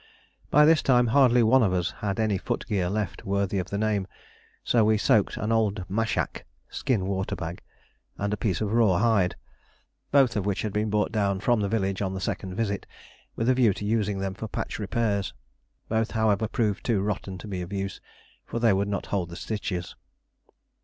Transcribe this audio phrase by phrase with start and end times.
[0.49, 4.07] By this time hardly one of us had any footgear left worthy of the name,
[4.63, 7.61] so we soaked an old mashak (skin water bag)
[8.17, 9.35] and a piece of raw hide,
[10.09, 12.87] both of which had been brought down from the village on the second visit,
[13.35, 15.35] with a view to using them for patch repairs.
[15.87, 18.01] Both, however, proved too rotten to be of use,
[18.43, 19.93] for they would not hold the stitches.